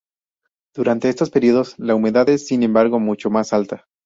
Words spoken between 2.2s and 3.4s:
es sin embargo mucho